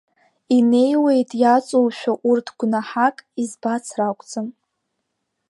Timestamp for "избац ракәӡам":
3.43-4.47